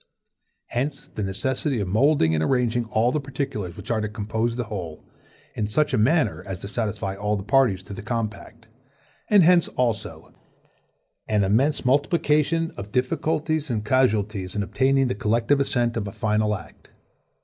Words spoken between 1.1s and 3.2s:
the necessity of moulding and arranging all